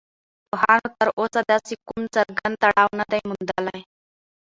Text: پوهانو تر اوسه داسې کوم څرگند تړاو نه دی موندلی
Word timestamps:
پوهانو 0.49 0.87
تر 0.97 1.07
اوسه 1.19 1.39
داسې 1.51 1.73
کوم 1.87 2.01
څرگند 2.13 2.55
تړاو 2.63 2.89
نه 2.99 3.05
دی 3.11 3.19
موندلی 3.29 3.81